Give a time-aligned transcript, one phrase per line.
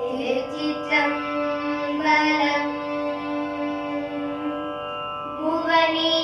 [0.00, 1.08] लचित्रं
[1.98, 2.68] बलम्
[5.38, 6.17] भुवने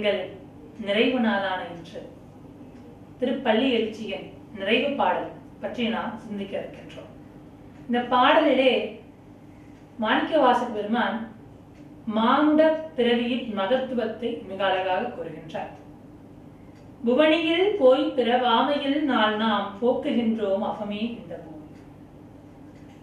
[0.00, 0.28] எங்கள்
[0.80, 2.00] நிறைவு நாளான இன்று.
[3.18, 5.26] திருப்பள்ளி எழுச்சியின் நிறைவு பாடல்
[5.60, 7.10] பற்றி நாம் சிந்திக்க இருக்கின்றோம்.
[7.86, 8.72] இந்த பாடலிலே
[9.98, 11.34] மாணிக்க வாசக பெருமான்
[12.04, 15.70] மானுட பிறவியின் மகத்துவத்தை மிக அழகாக கூறுகின்றார்.
[17.04, 21.68] புவனியில் போய் பிறவாமையில் நாள் நாம் போக்குகின்றோம் அவமே இந்த பூமி.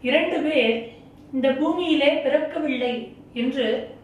[0.02, 0.92] இரண்டு பேர்
[1.34, 3.96] இந்த பூமியிலே பிறக்கவில்லை என்று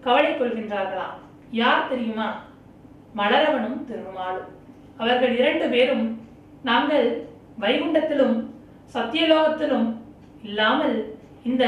[0.00, 1.16] கவலை கொள்கின்றார்களாம்.
[1.50, 2.44] யார் தெரியுமா?
[3.16, 4.50] மலரவனும் திருமாலும்.
[4.96, 6.06] அவர்கள் இரண்டு பேரும்
[6.62, 7.08] நாங்கள்
[7.60, 8.36] வைகுண்டத்திலும்
[8.94, 9.88] சத்தியலோகத்திலும்
[10.42, 10.96] இல்லாமல்
[11.44, 11.64] இந்த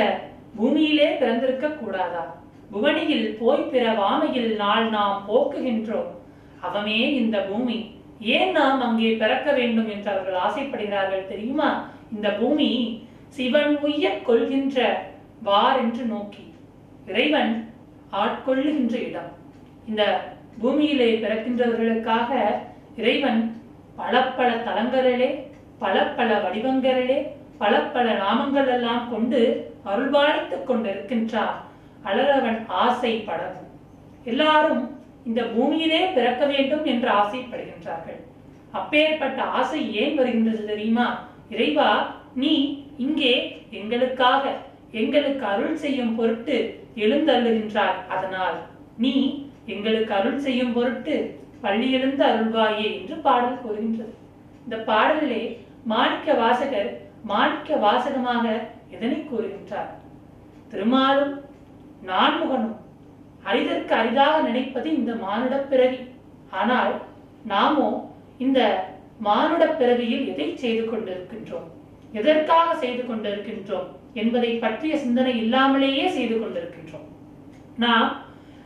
[0.57, 2.25] பூமியிலே பிறந்திருக்க கூடாதா?
[2.71, 6.11] புவனியில் போய் பிறவாமையில் நாள் நாம் போக்குகின்றோம்.
[6.67, 7.79] அவமே இந்த பூமி.
[8.21, 11.89] ஏன் நாம் அங்கே பிறக்க வேண்டும் என்று அவர்கள் ஆசைப்படுகிறார்கள் தெரியுமா?
[12.15, 12.71] இந்த பூமி
[13.29, 14.79] சிவன் உய்ய கொள்கின்ற
[15.43, 16.45] வார் என்று நோக்கி.
[17.07, 17.53] இறைவன்
[18.13, 19.33] ஆட்கொள்ளுகின்ற இடம்.
[19.89, 20.03] இந்த
[20.63, 22.31] பூமியிலே பிறக்கின்றவர்களுக்காக
[22.97, 23.41] இறைவன்
[23.97, 25.31] பல பல தலங்களிலே
[25.79, 27.19] பல பல வடிவங்களிலே
[27.63, 29.41] பல பல நாமங்கள் எல்லாம் கொண்டு
[29.91, 31.57] அருள்பாலித்துக் கொண்டிருக்கின்றார்.
[32.03, 33.69] அலரவன் ஆசைப்படவும்
[34.25, 34.83] எல்லாரும்
[35.29, 38.21] இந்த பூமியிலே பிறக்க வேண்டும் என்று ஆசைப்படுகின்றார்கள்.
[38.71, 41.07] அப்பேற்பட்ட ஆசை ஏன் வருகின்றது தெரியுமா?
[41.51, 41.91] இறைவா
[42.35, 42.55] நீ
[42.97, 43.35] இங்கே
[43.71, 44.43] எங்களுக்காக
[45.01, 46.57] எங்களுக்கு அருள் செய்யும் பொருட்டு
[47.05, 48.57] எழுந்தள்ளுகின்றார் அதனால்
[49.05, 49.15] நீ
[49.75, 51.15] எங்களுக்கு அருள் செய்யும் பொருட்டு
[51.65, 54.15] பள்ளி எழுந்து அருள்வாயே என்று பாடல் கூறுகின்றது.
[54.65, 55.43] இந்த பாடலிலே
[55.93, 56.91] மாணிக்க வாசகர்
[57.31, 58.45] மாணிக்க வாசகமாக
[58.95, 59.91] இதனை கூறுகின்றார்?
[60.73, 61.35] திருமாலும்
[62.11, 62.77] நான்முகனும்
[63.49, 66.01] அரிதற்கு அரிதாக நினைப்பது இந்த மானுட பிறவி.
[66.61, 66.95] ஆனால்
[67.53, 67.89] நாமோ
[68.45, 68.61] இந்த
[69.27, 71.69] மானுட பிறவியில் எதை செய்து கொண்டிருக்கின்றோம்?
[72.19, 73.89] எதற்காக செய்து கொண்டிருக்கின்றோம்?
[74.21, 77.07] என்பதை பற்றிய சிந்தனை இல்லாமலேயே செய்து கொண்டிருக்கின்றோம்.
[77.85, 78.09] நாம்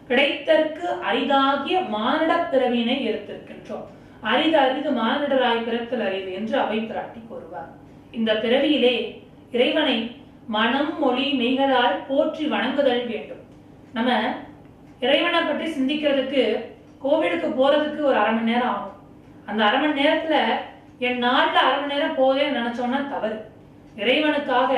[0.08, 3.86] கிடைத்தற்கு அரிதாகிய மானிட பிறவினை எடுத்திருக்கின்றோம்.
[4.30, 7.70] அரிது அரிது மானிடராய் பிறத்தல் அரிது என்று அவை பிராட்டி கூறுவார்.
[8.18, 8.96] இந்த பிறவியிலே
[9.56, 9.96] இறைவனை
[10.56, 13.42] மனம் மொழி மெய்களால் போற்றி வணங்குதல் வேண்டும்.
[13.96, 14.10] நம்ம
[15.04, 16.42] இறைவனை பற்றி சிந்திக்கிறதுக்கு
[17.04, 18.98] கோவிலுக்கு போறதுக்கு ஒரு அரை மணி நேரம் ஆகும்.
[19.48, 20.36] அந்த அரை மணி நேரத்துல
[21.06, 23.38] என் நாளில் அரை மணி நேரம் போதே நினைச்சோம்னா தவறு.
[24.02, 24.72] இறைவனுக்காக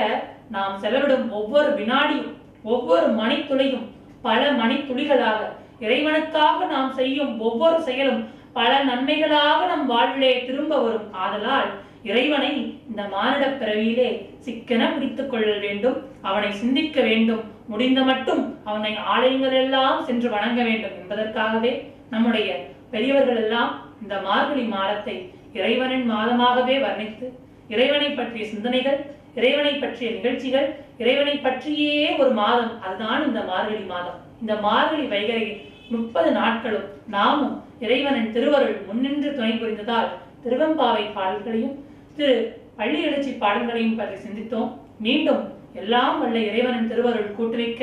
[0.55, 2.33] நாம் செலவிடும் ஒவ்வொரு வினாடியும்
[2.73, 3.87] ஒவ்வொரு மணித்துளையும்
[4.27, 5.41] பல மணித்துளிகளாக
[5.85, 8.23] இறைவனுக்காக நாம் செய்யும் ஒவ்வொரு செயலும்
[8.59, 11.09] பல நன்மைகளாக நம் வாழ்விலே திரும்ப வரும்.
[11.23, 11.71] ஆதலால்
[12.11, 12.53] இறைவனை
[12.91, 14.09] இந்த மானிட பிறவியிலே
[14.47, 15.97] சிக்கன பிடித்துக் கொள்ள வேண்டும்
[16.31, 17.43] அவனை சிந்திக்க வேண்டும்.
[17.73, 21.73] முடிந்த மட்டும் அவனை ஆலயங்கள் எல்லாம் சென்று வணங்க வேண்டும் என்பதற்காகவே
[22.13, 22.49] நம்முடைய
[22.93, 23.71] பெரியவர்கள் எல்லாம்
[24.03, 25.17] இந்த மார்கழி மாதத்தை
[25.59, 27.27] இறைவனின் மாதமாகவே வர்ணித்து
[27.75, 29.01] இறைவனை பற்றிய சிந்தனைகள்
[29.39, 30.69] இறைவனை பற்றிய நிகழ்ச்சிகள்
[31.03, 32.75] இறைவனை பற்றியே ஒரு மாதம்.
[32.87, 34.19] அதுதான் இந்த மார்கழி மாதம்.
[34.41, 35.47] இந்த மார்கழி வைகரை
[35.95, 40.11] முப்பது நாட்களும் நாமும் இறைவனின் திருவருள் முன்னின்று துணை புரிந்ததால்
[40.45, 41.77] திருவெம்பாவை பாடல்களையும்
[42.17, 42.37] திரு
[42.79, 44.71] பள்ளி எழுச்சி பாடல்களையும் பற்றி சிந்தித்தோம்.
[45.07, 45.43] மீண்டும்
[45.81, 47.83] எல்லாம் வல்ல இறைவனின் திருவருள் கூட்டுவிக்க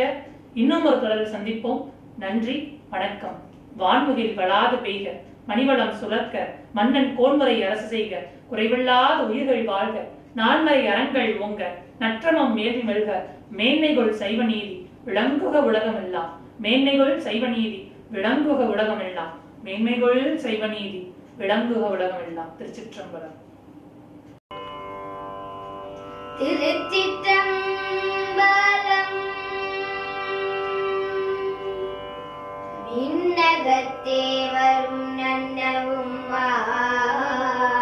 [0.62, 1.82] இன்னும் ஒரு தொடரில் சந்திப்போம்.
[2.24, 2.56] நன்றி
[2.94, 3.38] வணக்கம்.
[3.82, 5.08] வான்முகில் வளாது பெய்க
[5.50, 6.36] மணிவளம் சுழற்க
[6.78, 9.98] மன்னன் கோன்முறை அரசு செய்க குறைவில்லாத உயிர்கள் வாழ்க
[10.36, 16.40] நான்மறை அறங்கள் ஓங்க நற்றமம் மேல் மெழுக மேன்மைகள் சைவ நீதி விளங்குக உலகமெல்லாம்.
[16.58, 19.34] மேன்மைகள் சைவ நீதி விளங்குக உலகமெல்லாம்.
[19.64, 22.52] மேன்மைகள் சைவ நீதி விளங்குக உலகமெல்லாம்.
[22.60, 23.38] திருச்சிற்றம்பலம்.
[26.40, 27.60] திருச்சிற்றம்பலம்.
[35.18, 37.81] நன்னவும் மா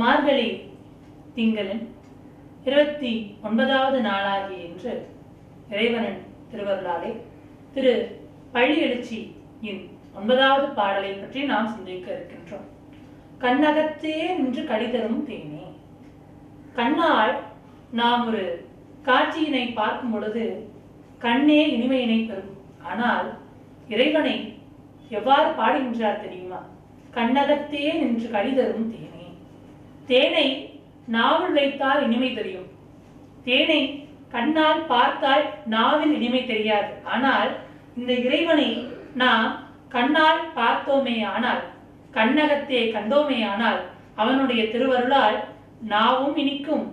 [0.00, 0.46] மார்கழி
[1.34, 1.82] திங்களின்
[2.64, 3.10] இருபத்தி
[3.46, 4.92] ஒன்பதாவது நாளாகிய இன்று
[5.72, 7.10] இறைவனன் திருவருளாலே
[7.74, 7.92] திரு
[8.54, 9.82] பள்ளி எழுச்சியின்
[10.20, 12.66] ஒன்பதாவது பாடலை பற்றி நாம் சிந்திக்க இருக்கின்றோம்.
[13.44, 15.66] கண்ணகத்தே நின்று கடிதரும் தேனே.
[16.78, 17.34] கண்ணால்
[18.00, 18.42] நாம் ஒரு
[19.04, 20.46] காட்சியினை பார்க்கும் பொழுது
[21.18, 22.58] கண்ணே இனிமையினை பெறும்.
[22.90, 23.30] ஆனால்
[23.88, 24.36] இறைவனை
[25.18, 26.62] எவ்வாறு பாடுகின்றார் தெரியுமா?
[27.14, 29.11] கண்ணகத்தே நின்று கடிதரும் தேனே.
[30.10, 30.46] தேனை
[31.14, 32.68] நாவில் வைத்தால் இனிமை தெரியும்.
[33.46, 33.80] தேனை
[34.34, 35.44] கண்ணால் பார்த்தால்
[35.74, 36.90] நாவில் இனிமை தெரியாது.
[37.12, 37.50] ஆனால்
[38.00, 38.70] இந்த இறைவனை
[39.22, 39.48] நாம்
[39.94, 41.62] கண்ணால் பார்த்தோமே ஆனால்
[42.16, 43.80] கண்ணகத்தே கண்டோமே ஆனால்
[44.22, 45.38] அவனுடைய திருவருளால்
[45.92, 46.84] நாவும் இனிக்கும்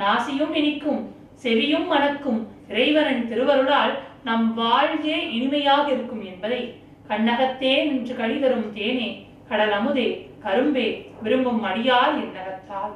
[0.00, 1.02] நாசியும் இனிக்கும்
[1.42, 2.40] செவியும் மணக்கும்
[2.72, 3.94] இறைவனின் திருவருளால்
[4.28, 6.60] நம் வாழ்வே இனிமையாக இருக்கும் என்பதை
[7.08, 9.08] கண்ணகத்தே நின்று கழிதரும் தேனே
[9.48, 10.06] கடல் அமுதே.
[10.42, 12.92] கரும்பே விரும்பும் அடியார் என்னகத்தால்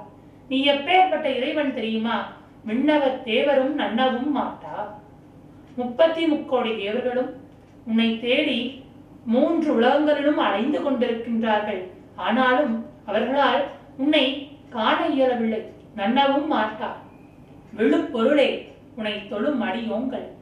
[0.49, 2.27] நீ எப்பேற்பட்ட இறைவன் தெரியுமா?
[2.67, 4.87] விண்ணகத் தேவரும் நன்னவும் மாட்டா.
[5.77, 7.35] முப்பத்தி முக்கோடி தேவர்களும்
[7.87, 8.85] உன்னை தேடி
[9.25, 11.83] மூன்று உலகங்களிலும் அலைந்து கொண்டிருக்கின்றார்கள்.
[12.17, 13.65] ஆனாலும் அவர்களால்
[13.97, 15.63] உன்னை காண இயலவில்லை.
[15.97, 16.87] நன்னவும் மாட்டா.
[17.77, 20.35] விழுப்பொருளே உன்னை தொழும் அடியோங்கள்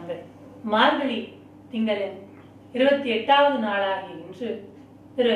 [0.00, 1.32] அன்பு வணக்கங்கள் மார்கழி
[1.70, 2.14] திங்களின்
[2.72, 4.68] இருபத்தி எட்டாவது நாளாகிய இன்று
[5.16, 5.34] திரு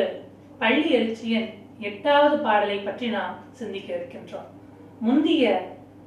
[0.58, 4.46] பள்ளி எழுச்சியின் எட்டாவது பாடலை பற்றி நாம் சிந்திக்க இருக்கின்றோம்.
[5.00, 5.44] முந்திய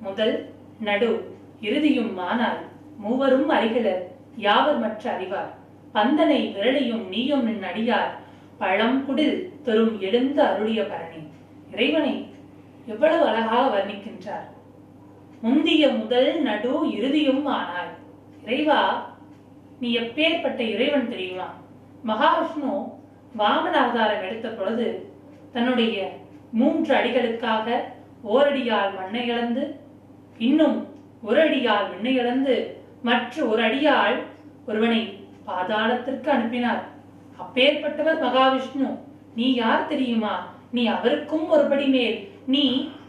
[0.01, 0.49] முதல்
[0.79, 2.57] நடு இறுதியும் மானால்
[2.97, 4.01] மூவரும் அறிகளர்
[4.37, 5.51] யாவர் மற்ற அறிவார்?
[5.93, 8.11] பந்தனை விரலையும் நீயும் நின் அடியார்.
[8.57, 11.21] பழம் குடில் தொறும் எழுந்த அருளிய பரணி.
[11.71, 12.15] இறைவனை
[12.87, 14.49] எவ்வளவு அழகாக வர்ணிக்கின்றார்.
[15.41, 17.95] முந்திய முதல் நடு இறுதியும் ஆனாய்
[18.49, 18.81] தெய்வா
[19.79, 21.47] நீ எப்பேற்பட்ட இறைவன் தெரியுமா?
[22.05, 22.71] மகாவிஷ்ணு
[23.39, 24.87] வாமன அவதாரம் எடுத்த பொழுது
[25.53, 25.95] தன்னுடைய
[26.51, 27.67] மூன்று அடிகளுக்காக
[28.33, 29.63] ஓரடியால் மண்ணை இழந்து
[30.37, 30.77] இன்னும்
[31.23, 32.55] ஒரு அடியால் விண்ணை இழந்து
[33.01, 34.17] மற்ற ஒரு அடியால்
[34.67, 35.01] ஒருவனை
[35.47, 36.83] பாதாளத்திற்கு அனுப்பினார்.
[37.43, 38.89] அப்பேற்பட்டவர் மகாவிஷ்ணு
[39.35, 40.35] நீ யார் தெரியுமா?
[40.71, 42.65] நீ அவருக்கும் ஒருபடி மேல் நீ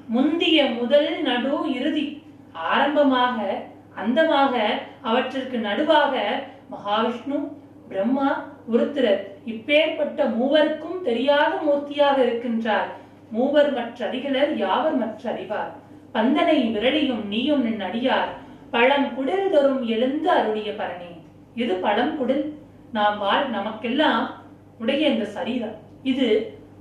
[0.08, 2.06] முந்திய முதல் நடு இறுதி
[2.72, 3.38] ஆரம்பமாக
[4.02, 4.54] அந்தமாக
[5.02, 6.14] அவற்றிற்கு நடுவாக
[6.72, 7.38] மகாவிஷ்ணு
[7.88, 8.30] பிரம்மா
[8.72, 12.88] உருத்திரர் இப்பேற்பட்ட மூவருக்கும் தெரியாத மூர்த்தியாக இருக்கின்றார்.
[13.30, 15.72] மூவர் மற்ற அடிகளர் யாவர் மற்ற அறிவார்
[16.14, 18.30] பந்தனை விரலியும் நீயும் நின் அடியார்.
[18.70, 21.10] பழம் குடில் தரும் எழுந்து அருளிய பரணி.
[21.54, 22.44] இது பழம் குடில்.
[22.92, 24.24] நாம் வாழ் நமக்கெல்லாம்
[24.78, 25.76] உடைய இந்த சரீரம்.
[26.02, 26.28] இது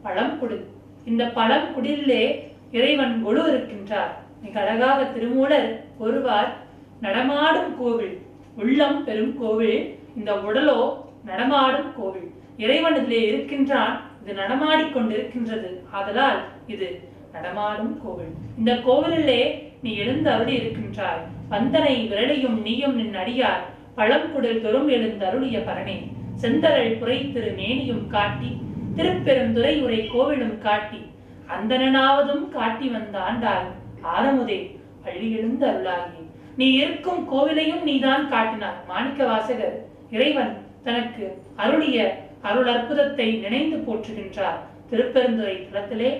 [0.01, 0.65] பழம் குடில்.
[1.05, 2.24] இந்த பழம் குடிலே
[2.71, 4.13] இறைவன் கொழு இருக்கின்றார்.
[4.43, 5.69] மிக அழகாக திருமூலர்
[6.00, 6.51] ஒருவார்
[7.01, 8.21] நடமாடும் கோவில்
[8.57, 12.31] உள்ளம் பெரும் கோவில் இந்த உடலோ நடமாடும் கோவில்.
[12.57, 15.79] இறைவன் இதிலே இருக்கின்றான் இது நடமாடிக் கொண்டிருக்கின்றது.
[15.91, 18.33] ஆதலால் இது நடமாடும் கோவில்.
[18.57, 19.41] இந்த கோவிலிலே
[19.83, 21.23] நீ எழுந்து அருளி இருக்கின்றாய்.
[21.51, 23.63] பந்தனை விரலையும் நீயும் நின் அடியார்.
[23.97, 26.11] பழம்புடல் தொறும் எழுந்து அருளிய பரணே.
[26.41, 28.61] செந்தரல் புரை திரு மேனியும் காட்டி.
[28.95, 31.01] திருப்பெருந்துறை உரை கோவிலும் காட்டி.
[31.47, 33.65] அந்தனாவதும் காட்டி வந்த ஆண்டாள்.
[34.03, 36.16] ஆரமுதே பள்ளி எழுந்து அருளாகி.
[36.59, 38.77] நீ இருக்கும் கோவிலையும் நீதான் காட்டினார்.
[38.89, 39.75] மாணிக்க வாசகர்
[40.15, 40.53] இறைவன்
[40.85, 41.25] தனக்கு
[41.63, 41.97] அருளிய
[42.47, 44.57] அருள் அற்புதத்தை நினைந்து போற்றுகின்றார்.
[44.89, 46.11] திருப்பெருந்துறை தலத்திலே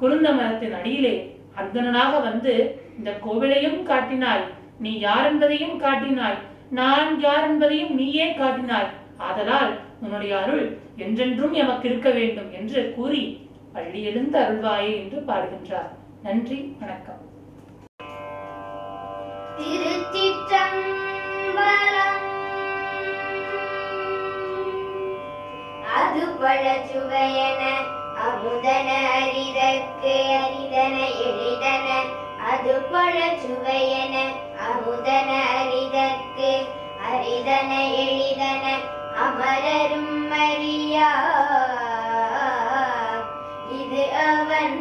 [0.00, 1.14] குருந்த மரத்தின் அடியிலே
[1.60, 2.54] அந்தனாக வந்து
[2.98, 4.44] இந்த கோவிலையும் காட்டினாய்
[4.84, 6.38] நீ யார் என்பதையும் காட்டினாய்
[6.78, 8.90] நான் யார் என்பதையும் நீயே காட்டினாய்.
[9.28, 9.72] ஆதலால்
[10.02, 10.64] உன்னுடைய அருள்
[11.04, 13.22] என்றென்றும் எமக்கு இருக்க வேண்டும் என்று கூறி
[13.76, 15.90] பள்ளி எழுந்து அருள்வாயே என்று பாடுகின்றார்.
[16.26, 17.22] நன்றி வணக்கம்.
[19.58, 21.12] திருச்சிற்றம்பலம்
[25.96, 27.62] அது பழச்சுவையன
[28.24, 30.96] அமுதன அரிதற்கு அரிதன
[31.26, 31.88] எளிதன
[32.50, 34.14] அது பழச்சுவையன
[34.66, 36.50] அமுதன அரிதற்கு
[37.10, 37.70] அரிதன
[38.04, 38.64] எளிதன
[39.24, 41.10] அமரரும் அறியா
[43.76, 44.78] இது அவன்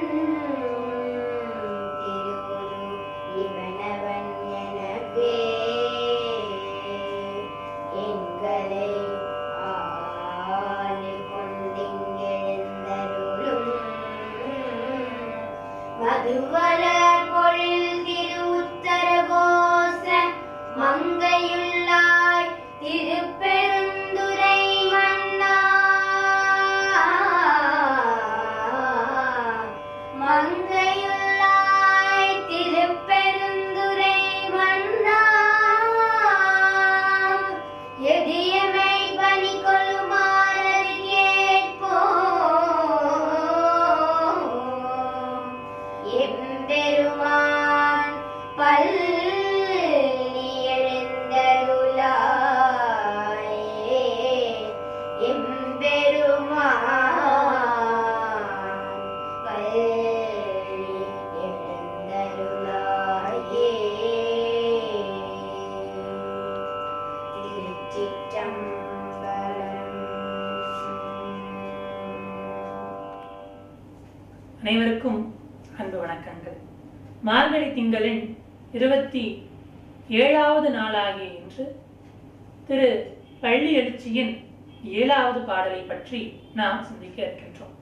[87.05, 87.73] நாம்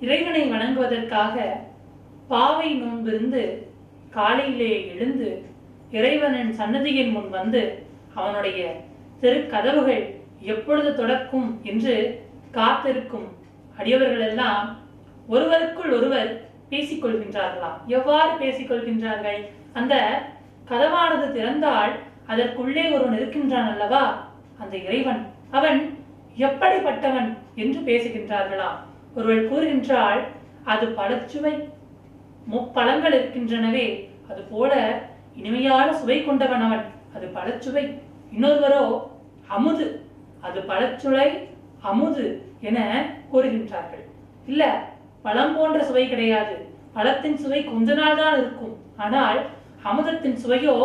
[0.00, 1.36] இறைவனை வணங்குவதற்காக
[2.28, 3.62] பாவை நோன்பிருந்து
[4.10, 5.44] காலையிலே எழுந்து
[5.90, 8.80] இறைவனின் சன்னதியின் முன் வந்து அவனுடைய
[9.20, 13.28] திருக்கதவுகள் எப்பொழுது தொடக்கும் என்று காத்திருக்கும்
[13.76, 14.78] அடியவர்கள் எல்லாம்
[15.28, 19.40] ஒருவருக்குள் ஒருவர் பேசிக்கொள்கின்றார்களாம் எவ்வாறு பேசிக் கொள்கின்றார்கள்
[19.72, 19.94] அந்த
[20.68, 21.92] கதவானது திறந்தால்
[22.26, 24.28] அதற்குள்ளே ஒருவன் இருக்கின்றான் அல்லவா?
[24.58, 25.26] அந்த இறைவன்.
[25.50, 25.80] அவன்
[26.36, 27.38] எப்படிப்பட்டவன்?
[27.62, 28.78] என்று பேசுகின்றார்களாம்
[29.16, 30.22] ஒருவள் கூறுகின்றாள்
[30.72, 31.54] அது பழச்சுவை
[32.52, 33.86] முப்பழங்கள் இருக்கின்றனவே
[34.30, 34.72] அது போல
[35.40, 36.84] இனிமையான சுவை கொண்டவன் அவன்.
[37.16, 37.84] அது பழச்சுவை
[38.34, 38.84] இன்னொருவரோ
[39.56, 39.86] அமுது.
[40.46, 41.28] அது பழச்சுளை
[41.90, 42.24] அமுது
[42.68, 42.78] என
[43.32, 44.04] கூறுகின்றார்கள்.
[44.50, 44.62] இல்ல
[45.22, 46.54] பழம் போன்ற சுவை கிடையாது.
[46.96, 48.74] பழத்தின் சுவை கொஞ்ச நாள் தான் இருக்கும்.
[48.96, 49.40] ஆனால்
[49.90, 50.76] அமுதத்தின் சுவையோ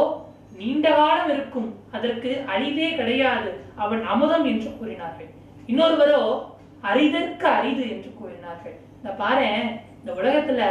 [0.60, 1.70] நீண்ட காலம் இருக்கும்.
[1.92, 3.50] அதற்கு அழிவே கிடையாது.
[3.76, 5.30] அவன் அமுதம் என்று கூறினார்கள்.
[5.68, 6.24] இன்னொருவரோ
[6.84, 8.78] அரிதற்கு அரிது என்று கூறினார்கள்.
[8.96, 10.62] இந்த பாரேன் இந்த உலகத்துல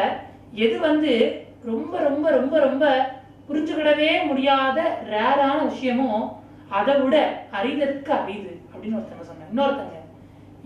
[0.53, 3.11] எது வந்து ரொம்ப ரொம்ப ரொம்ப ரொம்ப
[3.49, 6.37] புரிஞ்சுக்கிடவே முடியாத ரேரான விஷயமோ
[6.69, 9.47] அதை விட அரிதற்கு அரிது அப்படின்னு ஒருத்தங்க சொன்னாங்க.
[9.53, 9.97] இன்னொருத்தங்க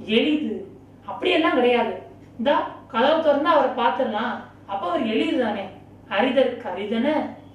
[0.05, 0.71] எளிது.
[1.07, 2.03] அப்படியெல்லாம் கிடையாது.
[2.39, 4.35] இந்தா கதவு திறந்தா அவரை பார்த்துடலாம்.
[4.67, 5.65] அப்ப அவர் எளிது தானே.
[6.09, 7.09] அரிதற்கு அரிதன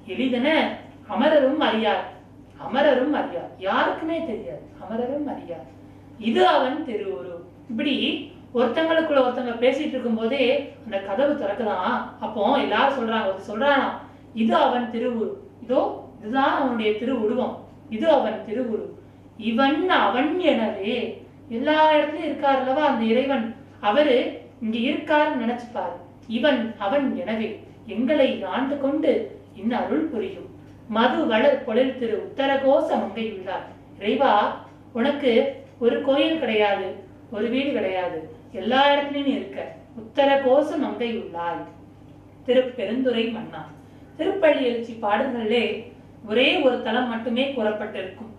[0.08, 0.47] எளிதன
[1.10, 2.04] அமரரும் அறியார்.
[2.65, 3.52] அமரரும் அறியார்.
[3.58, 4.62] யாருக்குமே தெரியாது.
[4.82, 5.65] அமரரும் அறியார்.
[6.17, 7.36] இது அவன் திருவுரு.
[7.71, 7.95] இப்படி
[8.58, 10.43] ஒருத்தங்களுக்குள்ள ஒருத்தங்க பேசிட்டு இருக்கும் போதே
[10.84, 11.95] அந்த கதவு திறக்கலாம்.
[12.25, 13.88] அப்போ எல்லாரும் சொல்றாங்க ஒரு சொல்றானா
[14.41, 15.32] இது அவன் திருவுரு.
[15.65, 15.82] இதோ
[16.19, 17.56] இதுதான் அவனுடைய திருவுருவம்.
[17.95, 18.86] இது அவன் திருவுரு.
[19.49, 20.95] இவன் அவன் எனவே
[21.58, 23.45] எல்லா இடத்துலயும் இருக்கார் அல்லவா அந்த இறைவன்?
[23.89, 24.15] அவரு
[24.63, 25.95] இங்க இருக்காருன்னு நினைச்சுப்பாரு.
[26.38, 27.49] இவன் அவன் எனவே
[27.95, 29.12] எங்களை ஆண்டு கொண்டு
[29.60, 30.49] இன்ன அருள் புரியும்.
[30.95, 33.65] மது வளர் பொழில் திரு உத்தரகோச மங்கையுள்ளார்.
[33.99, 34.32] இறைவா
[34.99, 35.32] உனக்கு
[35.86, 36.88] ஒரு கோயில் கிடையாது.
[37.32, 38.30] ஒரு வீடு கிடையாது.
[38.52, 39.56] எல்லா இடத்துலயும் இருக்க.
[39.56, 41.63] இருக்க உத்தரகோச மங்கை உள்ளாய்.
[42.46, 43.66] திருப்பெருந்துறை மன்னா.
[44.18, 45.92] திருப்பள்ளி எழுச்சி பாடல்களிலே
[46.28, 48.32] ஒரே ஒரு தலம் மட்டுமே கூறப்பட்டிருக்கும்.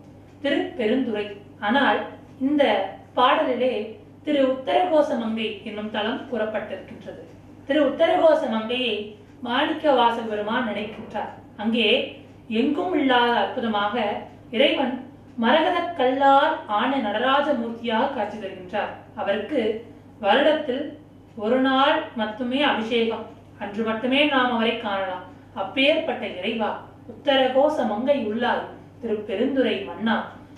[0.43, 2.01] திருப்பெருந்துறை ஆனால்
[2.41, 7.23] இந்த பாடலிலே திரு உத்தரகோச மங்கை என்னும் தலம் கூறப்பட்டிருக்கின்றது.
[7.67, 11.33] திரு உத்தரகோச மங்கையை மாணிக்க வாசல் பெருமான் நினைக்கின்றார்.
[11.57, 15.08] அங்கே எங்கும் இல்லாத அற்புதமாக இறைவன்
[15.43, 18.93] மரகத கல்லால் ஆன நடராஜ மூர்த்தியாக காட்சி தருகின்றார்.
[19.15, 19.87] அவருக்கு
[20.23, 20.85] வருடத்தில்
[21.37, 23.27] ஒரு நாள் மட்டுமே அபிஷேகம்.
[23.59, 25.25] அன்று மட்டுமே நாம் அவரை காணலாம்.
[25.55, 26.71] அப்பேற்பட்ட இறைவா
[27.13, 28.65] உத்தரகோச மங்கை உள்ளார்
[29.01, 30.17] திரு பெருந்துரை மன்னா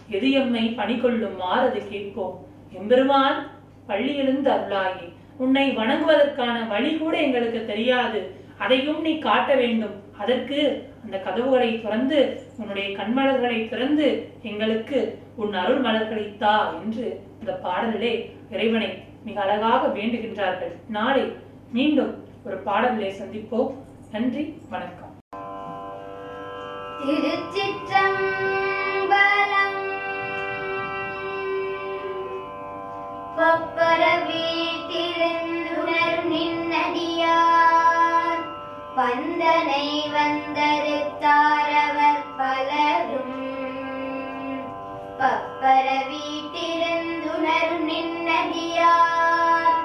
[0.09, 2.47] எது எம்மை பணி கொள்ளும் மாறது கேட்போம்.
[2.73, 3.47] எம்பெருமான்
[3.87, 8.21] பள்ளி எழுந்து அருளாயே உன்னை வணங்குவதற்கான வழி கூட எங்களுக்கு தெரியாது.
[8.59, 9.97] அதையும் நீ காட்ட வேண்டும்.
[10.19, 12.18] அதற்கு அந்த கதவுகளை திறந்து
[12.58, 20.72] உன்னுடைய கண்மலர்களை திறந்து எங்களுக்கு உன் அருள் மலர்களை தா என்று இந்த பாடலிலே இறைவனை மிக அழகாக வேண்டுகின்றார்கள்.
[20.88, 21.32] நாளை
[21.72, 22.12] மீண்டும்
[22.46, 23.70] ஒரு பாடலிலே சந்திப்போம்.
[24.12, 25.06] நன்றி வணக்கம்.
[27.00, 29.78] திருச்சிற்றம்பலம்
[33.36, 37.36] பப்பர வீட்டிருந்துணர் நின்னடியா
[38.96, 43.37] வந்தனை வந்தறுத்தாரவர் பலரும்.
[45.18, 49.79] பப்பர வீட்டிருந்துணர் நின்னடியார்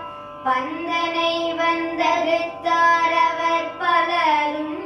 [0.46, 4.78] பந்தனை வந்தறுத்தாரவர் பலரும்.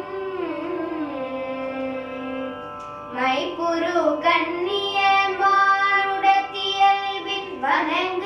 [3.15, 8.18] மைப்புரு கண்ணியர் மானுடத்தியல்பின் வணங்குகின்றாரணங்கின்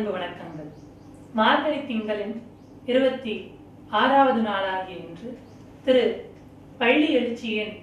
[0.00, 0.68] அன்பு வணக்கங்கள்.
[1.38, 2.36] மார்கழி திங்களின்
[2.90, 3.32] இருபத்தி
[4.00, 5.30] ஆறாவது நாளாகிய இன்று
[5.86, 6.04] திரு
[6.80, 7.74] பள்ளி எழுச்சியின்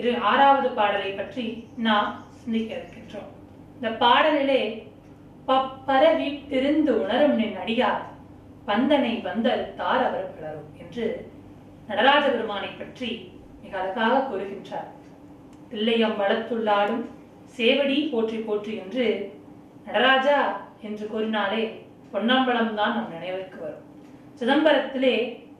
[0.00, 1.44] இரு ஆறாவது பாடலை பற்றி
[1.86, 3.28] நாம் சிந்திக்க இருக்கின்றோம்.
[3.74, 4.62] இந்த பாடலிலே
[5.48, 8.06] பப்பரவி திருந்து உணரும் நின் அடியார்
[8.68, 11.08] பந்தனை வந்தறுத்தார் அவர் பலரும் என்று
[11.90, 13.10] நடராஜ பெருமானை பற்றி
[13.64, 14.88] மிக அழகாக கூறுகின்றார்.
[15.72, 17.04] தில்லையம் வளத்துள்ளாடும்
[17.58, 19.06] சேவடி போற்றி போற்றி என்று
[19.88, 20.38] நடராஜா
[20.86, 21.62] என்று கூறினாலே
[22.12, 23.84] பொன்னம்பலம் தான் நம் நினைவிற்கு வரும்.
[24.40, 25.14] சிதம்பரத்திலே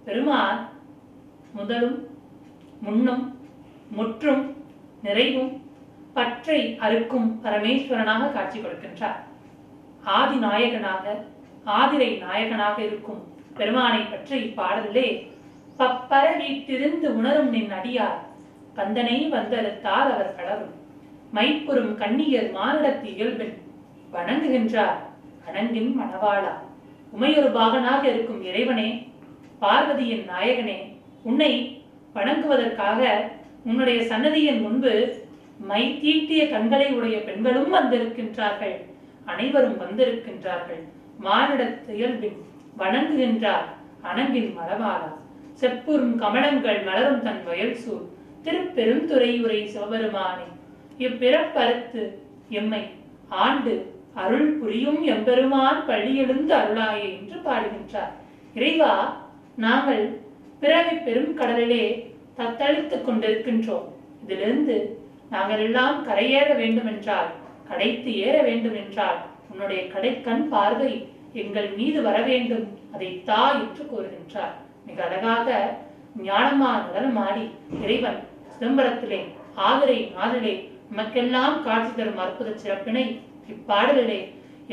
[0.04, 0.60] பெருமான்
[1.52, 1.98] முதலும்
[2.80, 3.24] முன்னும்
[3.90, 4.44] முற்றும்
[5.02, 5.50] நிறைவும்
[6.16, 9.18] பற்றை அறுக்கும் பரமேஸ்வரனாக காட்சி கொடுக்கின்றார்.
[10.18, 11.04] ஆதி நாயகனாக
[11.78, 13.20] ஆதிரை நாயகனாக இருக்கும்
[13.58, 15.08] பெருமானை பற்றி இப்பாடலிலே
[15.78, 18.18] பப்பர வீட்டிருந்து உணரும் நின் அடியார்
[18.76, 20.74] பந்தனை வந்தறுத்தார் அவர் கலரும்
[21.32, 23.54] மைப்புறும் கண்ணியர் மானிடத்து இயல்பில்
[24.12, 24.98] வணங்குகின்றார்
[25.48, 26.52] அனந்தின் மணவாளா.
[27.18, 29.12] உமையொரு பாகனாக இருக்கும் இறைவனே
[29.60, 30.78] பார்வதியின் நாயகனே
[31.22, 31.82] உன்னை
[32.14, 33.00] வணங்குவதற்காக
[33.64, 34.92] உன்னுடைய சன்னதியின் முன்பு
[35.60, 38.76] மை தீட்டிய கண்களை உடைய பெண்களும் வந்திருக்கின்றார்கள்.
[39.24, 40.82] அனைவரும் வந்திருக்கின்றார்கள்.
[41.18, 41.62] மானிட
[41.94, 42.38] இயல்பின்
[42.78, 43.66] வணங்குகின்றார்
[44.02, 45.10] அணங்கின் மரபாலா
[45.52, 48.04] செப்புறும் கமலங்கள் மலரும் தன் வயல் சூழ்.
[48.44, 50.46] திருப்பெருந்துறையுரை சிவபெருமானே
[50.98, 52.02] இப்பிறப்பறுத்து
[52.48, 52.82] எம்மை
[53.28, 53.74] ஆண்டு
[54.22, 58.12] அருள் புரியும் எம்பெருமான் பள்ளியெழுந்து அருளாயே என்று பாடுகின்றார்.
[58.54, 58.92] இறைவா
[59.64, 60.04] நாங்கள்
[60.62, 61.84] பிறவி பெரும் கடலிலே
[62.38, 63.86] தத்தளித்துக் கொண்டிருக்கின்றோம்.
[64.24, 64.76] இதிலிருந்து
[65.30, 67.28] நாங்கள் எல்லாம் கரையேற வேண்டுமென்றால்
[67.68, 69.18] கடைத்து ஏற வேண்டும் என்றால்
[69.50, 70.92] உன்னுடைய கடைக்கண் பார்வை
[71.42, 72.66] எங்கள் மீது வர வேண்டும்.
[72.94, 74.54] அதை தா என்று கூறுகின்றார்.
[74.86, 75.48] மிக அழகாக
[76.26, 77.44] ஞானமா நடனமாடி
[77.84, 78.20] இறைவன்
[78.52, 79.20] சிதம்பரத்திலே
[79.68, 80.54] ஆதரை நாளிலே
[80.90, 83.04] நமக்கெல்லாம் காட்சி தரும் அற்புத சிறப்பினை
[83.52, 84.20] இப்பாடலிலே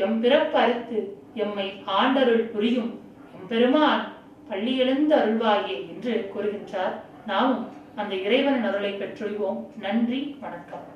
[0.04, 0.98] எம் பிறப்பு அறுத்து
[1.44, 1.68] எம்மை
[2.00, 2.92] ஆண்டருள் புரியும்.
[3.38, 4.04] எம்பெருமான்
[4.48, 6.94] பள்ளி எழுந்து அருள்வாயே என்று கூறுகின்றார்.
[7.30, 7.64] நாமும்
[8.00, 10.86] அந்த இறைவனின் அருளை பெற்றுள்வோம் நன்றி வணக்கம்.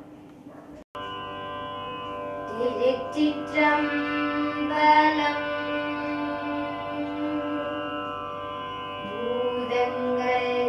[2.50, 5.44] திருச்சிற்றம்பலம்
[9.10, 10.59] பூதங்கள்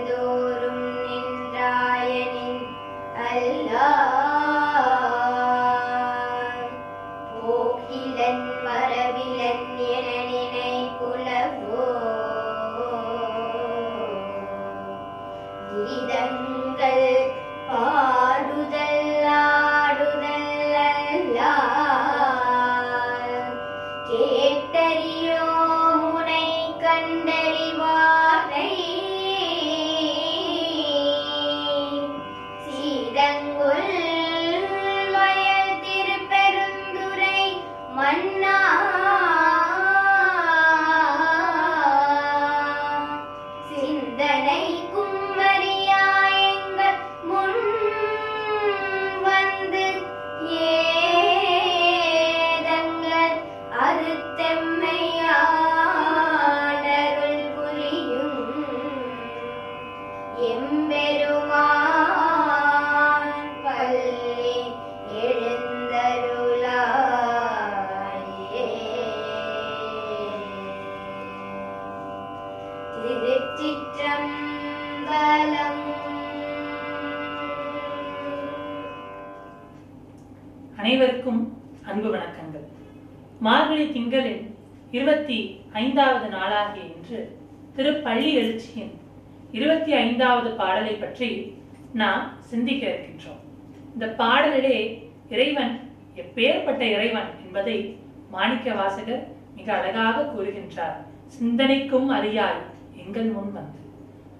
[98.61, 99.21] மாணிக்க வாசகர்
[99.57, 100.97] மிக அழகாக கூறுகின்றார்
[101.35, 102.59] சிந்தனைக்கும் அறியாய்
[103.03, 103.79] எங்கள் முன் வந்து.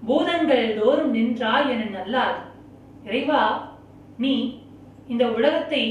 [0.08, 2.36] பூதங்கள் தோறும் நின்றாய் என நல்லார்.
[3.06, 3.40] இறைவா
[4.24, 4.34] நீ
[5.12, 5.82] இந்த உலகத்தை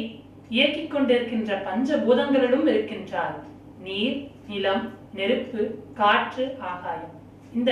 [0.57, 3.35] இயக்கிக் கொண்டிருக்கின்ற பஞ்ச பூதங்களிலும் இருக்கின்றார்
[3.87, 4.15] நீர்
[4.51, 4.85] நிலம்
[5.17, 5.65] நெருப்பு
[5.99, 7.15] காற்று ஆகாயம்.
[7.57, 7.71] இந்த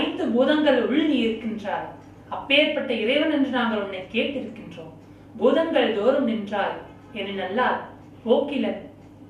[0.00, 1.88] ஐந்து பூதங்கள் உள் நீ இருக்கின்றாய்.
[2.36, 4.92] அப்பேற்பட்ட இறைவன் என்று நாங்கள் உன்னை கேட்டிருக்கின்றோம்.
[5.40, 6.76] பூதங்கள் தோறும் நின்றாய்
[7.20, 7.80] என நல்லார்.
[8.26, 8.84] போக்கிலன்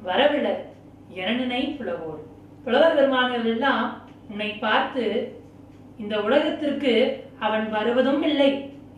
[0.07, 0.63] வரவிலர்
[1.21, 2.23] எனனினை புலவோர்.
[2.65, 3.85] புலவர் பெருமானவர்கள் எல்லாம்
[4.31, 5.05] உன்னை பார்த்து
[6.03, 6.93] இந்த உலகத்திற்கு
[7.39, 8.51] அவன் வருவதும் இல்லை.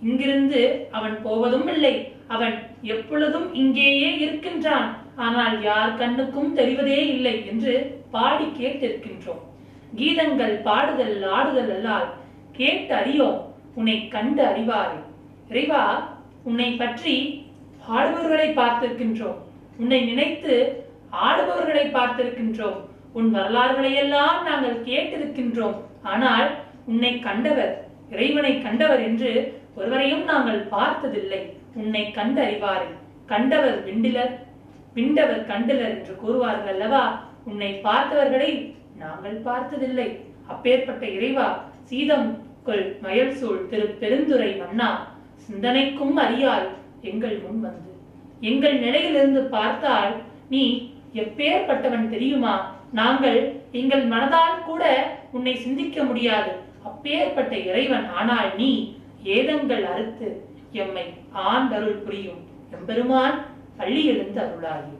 [0.03, 1.95] இங்கிருந்து அவன் போவதும் இல்லை.
[2.35, 2.55] அவன்
[2.95, 4.89] எப்பொழுதும் இங்கேயே இருக்கின்றான்.
[5.27, 7.75] ஆனால் யார் கண்ணுக்கும் தெரிவதே இல்லை என்று
[8.11, 9.43] பாடி கேட்டிருக்கின்றோம்.
[9.99, 12.09] கீதங்கள் பாடுதல் ஆடுதல் அல்லால்
[12.59, 13.39] கேட்டு அறியோம்.
[13.75, 14.99] உன்னை கண்டு அறிவாரு.
[15.51, 15.83] இறைவா
[16.49, 17.15] உன்னை பற்றி
[17.87, 19.39] பாடுபவர்களை பார்த்திருக்கின்றோம்.
[19.79, 20.55] உன்னை நினைத்து
[21.13, 22.79] ஆடுபவர்களை பார்த்திருக்கின்றோம்.
[23.13, 25.75] உன் வரலாறுகளை எல்லாம் நாங்கள் கேட்டிருக்கின்றோம்.
[26.03, 26.51] ஆனால்
[26.87, 31.55] உன்னை கண்டவர் இறைவனை கண்டவர் என்று ஒருவரையும் நாங்கள் பார்த்ததில்லை.
[31.75, 32.61] உன்னை கண்டு
[33.27, 34.39] கண்டவர் விண்டிலர்
[34.95, 37.23] விண்டவர் கண்டிலர் என்று கூறுவார்கள் அல்லவா?
[37.45, 40.21] உன்னை பார்த்தவர்களை நாங்கள் பார்த்ததில்லை.
[40.47, 46.69] அப்பேற்பட்ட இறைவா சீதம் கொள் மயல் சூழ் திரு பெருந்துரை மன்னா சிந்தனைக்கும் அறியாய்
[47.01, 47.91] எங்கள் முன் வந்து.
[48.41, 50.17] எங்கள் நிலையிலிருந்து பார்த்தால்
[50.49, 52.75] நீ எப்பேற்பட்டவன் தெரியுமா?
[52.93, 56.53] நாங்கள் எங்கள் மனதால் கூட உன்னை சிந்திக்க முடியாது.
[56.85, 58.99] அப்பேற்பட்ட இறைவன் ஆனால் நீ.
[59.25, 62.41] ஏதங்கள் அறுத்து எம்மை ஆண்டருள் புரியும்.
[62.71, 63.47] எம்பெருமான்
[63.77, 64.95] பள்ளி எழுந்து அருளாகி.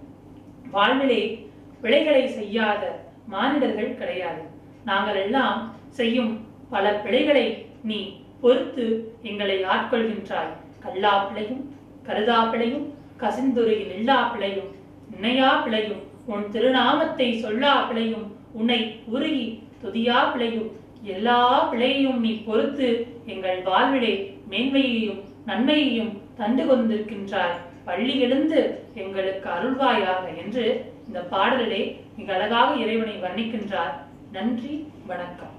[0.71, 1.49] வாழ்விலே
[1.83, 4.43] பிழைகளை செய்யாத மானிடர்கள் கிடையாது.
[4.85, 10.53] நாங்கள் எல்லாம் செய்யும் பல பிழைகளை நீ பொறுத்து எங்களை ஆட்கொள்கின்றாய்.
[10.81, 11.75] கல்லா பிழையும்
[12.07, 14.79] கருதா பிழையும் கசிந்துரையில் இல்லா பிழையும்
[15.21, 20.71] நினையா பிழையும் உன் திருநாமத்தை சொல்லா பிழையும் உன்னை உருகி துதியா பிழையும்.
[21.03, 27.59] எல்லா பிழையையும் நீ பொறுத்து எங்கள் வாழ்விலே மேன்மையையும் நன்மையையும் தந்து கொண்டிருக்கின்றாய்.
[27.85, 33.95] பள்ளி எழுந்து எங்களுக்கு அருள்வாயாக என்று இந்த பாடலிலே மிக அழகாக இறைவனை வர்ணிக்கின்றார்.
[34.33, 35.55] நன்றி வணக்கம்.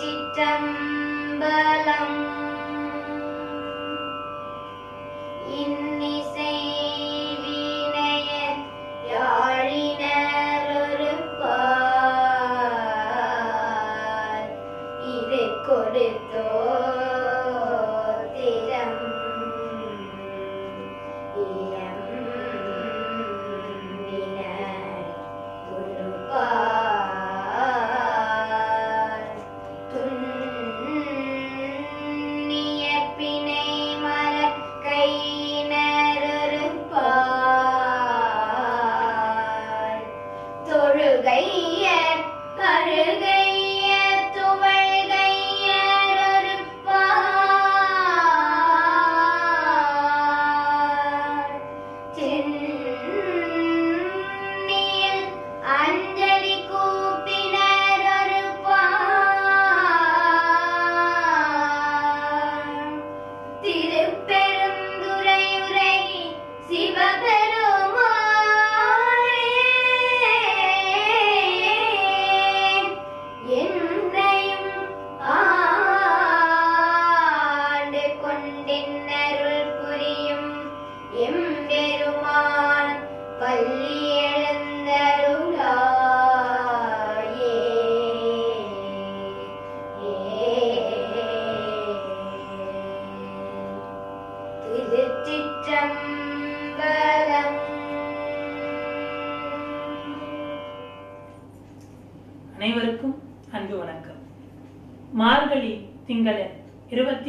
[0.00, 2.16] சிற்றம்பலம்.
[5.62, 6.15] இன்னி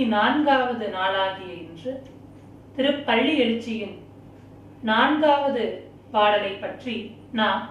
[0.08, 1.92] நான்காவது நாளாகிய இன்று
[2.76, 3.96] திருப்பள்ளி எழுச்சியின்
[4.82, 5.64] நான்காவது
[6.12, 6.96] பாடலை பற்றி
[7.32, 7.64] நாம்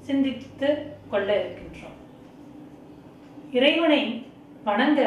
[0.00, 0.68] சிந்தித்து
[1.10, 1.98] கொள்ள இருக்கின்றோம்.
[3.52, 4.00] இறைவனை
[4.64, 5.00] வணங்க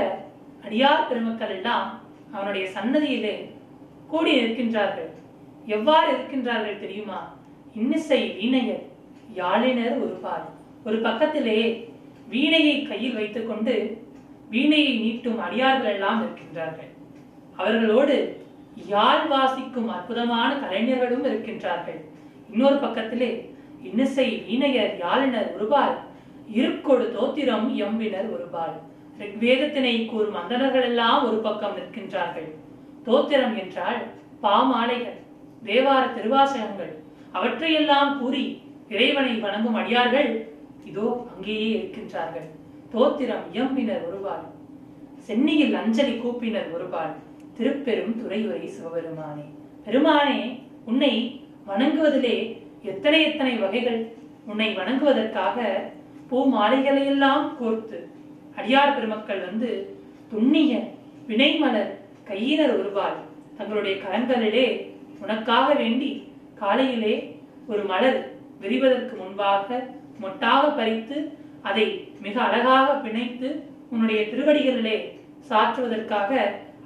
[0.63, 1.87] அடியார் பெருமக்கள் எல்லாம்
[2.31, 3.35] அவனுடைய சன்னதியிலே
[4.07, 5.11] கூடி இருக்கின்றார்கள்
[5.67, 7.19] எவ்வாறு இருக்கின்றார்கள் தெரியுமா?
[7.75, 8.85] இன்னிசை வீணையர்
[9.35, 10.45] யாழினர் ஒரு பால்
[10.83, 11.59] ஒரு பக்கத்திலே
[12.29, 13.75] வீணையை கையில் வைத்துக்கொண்டு
[14.51, 16.91] வீணையை நீட்டும் அடியார்கள் எல்லாம் இருக்கின்றார்கள்.
[17.59, 18.15] அவர்களோடு
[18.93, 21.99] யாழ் வாசிக்கும் அற்புதமான கலைஞர்களும் இருக்கின்றார்கள்.
[22.51, 23.29] இன்னொரு பக்கத்திலே
[23.87, 25.95] இன்னிசை வீணையர் யாழினர் ஒருபால்
[26.59, 28.75] இருக்கொடு தோத்திரம் எம்பினர் ஒருபால்.
[29.21, 32.49] ரிக்வேதத்தினை கூறும் அந்தனர்கள் எல்லாம் ஒரு பக்கம் நிற்கின்றார்கள்.
[33.07, 33.99] தோத்திரம் என்றால்
[34.43, 35.19] பாமாலைகள்
[35.67, 36.93] தேவார திருவாசகங்கள்
[37.37, 38.43] அவற்றையெல்லாம் கூறி
[38.93, 40.29] இறைவனை வணங்கும் அடியார்கள்
[40.89, 42.47] இதோ அங்கேயே இருக்கின்றார்கள்.
[42.93, 44.45] தோத்திரம் இயம்பினர் ஒருபால்
[45.27, 47.13] சென்னியில் அஞ்சலி கூப்பினர் ஒருபால்
[47.57, 49.45] திருப்பெரும் துறையுரை சிவபெருமானே.
[49.85, 50.39] பெருமானே
[50.85, 51.13] உன்னை
[51.67, 52.35] வணங்குவதிலே
[52.83, 54.01] எத்தனை எத்தனை வகைகள்.
[54.45, 55.57] உன்னை வணங்குவதற்காக
[56.29, 57.97] பூ மாலைகளையெல்லாம் கோர்த்து
[58.57, 59.69] அடியார் பெருமக்கள் வந்து
[60.31, 60.71] துண்ணிய
[61.27, 61.91] வினைமலர்
[62.23, 63.17] கையினர் ஒருபால்
[63.57, 64.67] தங்களுடைய கரங்களிலே
[65.19, 66.09] உனக்காக வேண்டி
[66.55, 67.15] காலையிலே
[67.67, 68.19] ஒரு மலர்
[68.61, 69.67] விரிவதற்கு முன்பாக
[70.21, 71.17] மொட்டாக பறித்து
[71.67, 71.85] அதை
[72.25, 73.49] மிக அழகாக பிணைத்து
[73.91, 74.97] உன்னுடைய திருவடிகளிலே
[75.49, 76.31] சாற்றுவதற்காக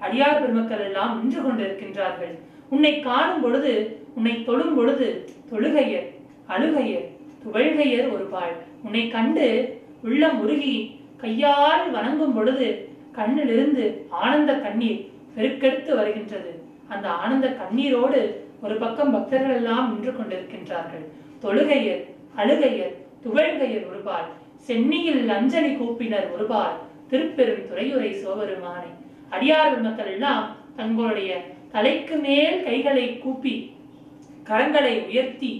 [0.05, 2.33] அடியார் பெருமக்கள் எல்லாம் நின்று கொண்டிருக்கின்றார்கள்.
[2.73, 3.73] உன்னை காணும் பொழுது
[4.17, 5.07] உன்னை தொழும் பொழுது
[5.51, 6.07] தொழுகையர்
[6.53, 7.07] அழுகையர்
[7.43, 9.47] துவழ்கையர் ஒரு பால் உன்னை கண்டு
[10.07, 10.75] உள்ளம் உருகி
[11.23, 12.67] கையால் வணங்கும் பொழுது
[13.17, 13.85] கண்ணிலிருந்து
[14.23, 15.01] ஆனந்த கண்ணீர்
[15.35, 16.51] பெருக்கெடுத்து வருகின்றது.
[16.93, 18.21] அந்த ஆனந்த கண்ணீரோடு
[18.63, 21.05] ஒரு பக்கம் பக்தர்கள் எல்லாம் நின்று கொண்டிருக்கின்றார்கள்.
[21.43, 22.03] தொழுகையர்
[22.41, 24.29] அழுகையர் துவழ்கையர் ஒருபால்
[24.67, 26.76] சென்னையில் அஞ்சலி கூப்பினர் ஒருபால்
[27.12, 28.91] திருப்பெரும் துறையுரை சிவபெருமானை
[29.36, 30.45] அடியார் மக்கள் எல்லாம்
[30.80, 31.32] தங்களுடைய
[31.74, 33.56] தலைக்கு மேல் கைகளை கூப்பி
[34.50, 35.52] கரங்களை உயர்த்தி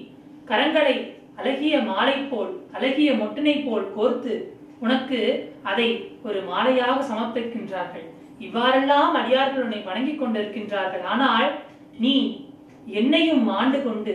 [0.50, 0.96] கரங்களை
[1.40, 4.34] அழகிய மாலை போல் அழகிய மொட்டினை போல் கோர்த்து
[4.84, 5.20] உனக்கு
[5.72, 5.88] அதை
[6.28, 8.08] ஒரு மாலையாக சமர்ப்பிக்கின்றார்கள்.
[8.46, 11.04] இவ்வாறெல்லாம் அடியார்கள் உன்னை வணங்கிக் கொண்டிருக்கின்றார்கள்.
[11.14, 11.50] ஆனால்
[12.04, 12.16] நீ
[13.00, 14.14] என்னையும் ஆண்டு கொண்டு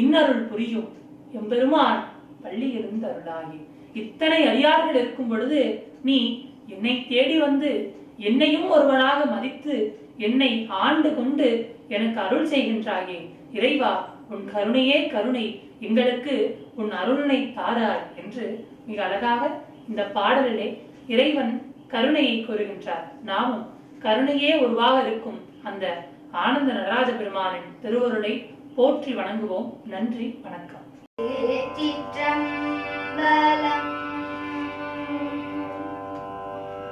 [0.00, 0.90] இன்னருள் புரியும்.
[1.38, 2.02] எம்பெருமான்
[2.44, 3.58] பள்ளியிலிருந்து அருளாகி
[4.02, 5.60] இத்தனை அடியார்கள் இருக்கும் பொழுது
[6.08, 6.18] நீ
[6.74, 7.70] என்னை தேடி வந்து
[8.28, 9.74] என்னையும் ஒருவனாக மதித்து
[10.26, 10.50] என்னை
[10.84, 11.48] ஆண்டு கொண்டு
[11.94, 13.18] எனக்கு அருள் செய்கின்றாயே.
[13.56, 13.92] இறைவா
[14.32, 15.46] உன் கருணையே கருணை.
[15.86, 16.34] எங்களுக்கு
[16.80, 18.44] உன் அருணனை தாராய் என்று
[18.88, 19.42] மிக அழகாக
[19.90, 20.68] இந்த பாடலிலே
[21.12, 21.52] இறைவன்
[21.92, 23.04] கருணையை கூறுகின்றார்.
[23.30, 23.64] நாமும்
[24.04, 25.38] கருணையே உருவாக இருக்கும்
[25.70, 25.84] அந்த
[26.44, 28.34] ஆனந்த நடராஜ பெருமானின் திருவருளை
[28.76, 29.70] போற்றி வணங்குவோம்.
[29.94, 30.84] நன்றி வணக்கம்.
[33.18, 33.92] அம்பலம்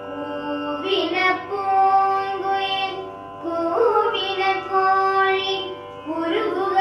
[0.05, 1.17] கூவின
[1.49, 3.01] பூங்குயில்
[3.43, 5.53] கூவின கோழி
[6.15, 6.74] உருகு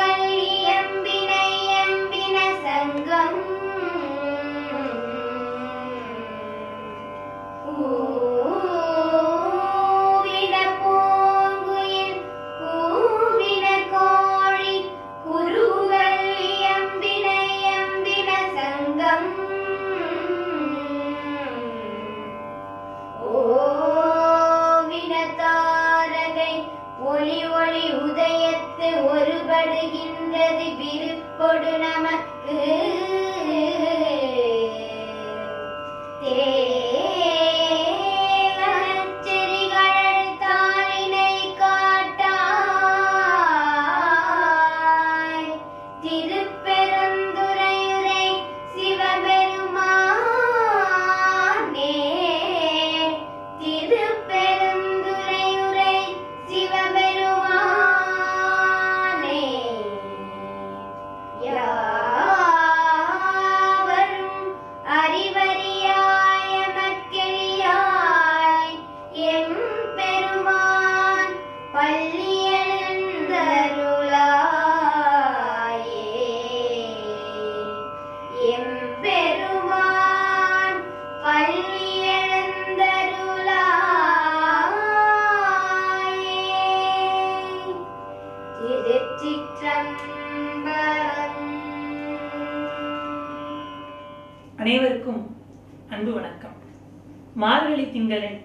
[97.44, 98.38] மார்கழி திங்களின்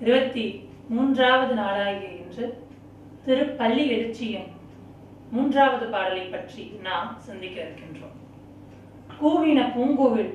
[0.00, 0.44] இருபத்தி
[0.88, 2.44] மூன்றாவது நாளாகிய இன்று
[3.26, 4.50] திருப்பள்ளி எழுச்சியின்
[5.30, 8.16] மூன்றாவது பாடலை பற்றி நாம் சிந்திக்க இருக்கின்றோம்.
[9.20, 10.34] கூவின பூங்குவில்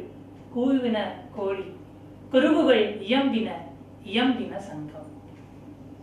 [0.56, 0.98] கூவின
[1.36, 1.66] கோழி
[2.32, 3.50] குருகுகள் இயம்பின
[4.14, 5.10] இயம்பின சங்கம்.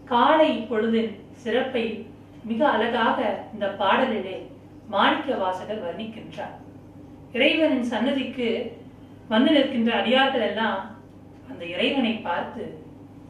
[0.04, 1.84] காலை பொழுதின் சிறப்பை
[2.44, 3.18] மிக அழகாக
[3.54, 4.36] இந்த பாடலிலே
[4.94, 6.56] மாணிக்க வாசகர் வர்ணிக்கின்றார்.
[7.32, 8.48] இறைவனின் சன்னதிக்கு
[9.32, 10.80] வந்து நிற்கின்ற அடியார்கள் எல்லாம்
[11.50, 12.64] அந்த இறைவனை பார்த்து